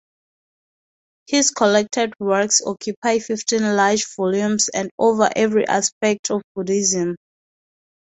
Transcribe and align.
His 1.27 1.51
collected 1.51 2.15
works 2.19 2.59
occupy 2.65 3.19
fifteen 3.19 3.75
large 3.75 4.03
volumes 4.15 4.67
and 4.69 4.89
over 4.97 5.29
every 5.35 5.67
aspect 5.67 6.31
of 6.31 6.41
Buddhism. 6.55 7.17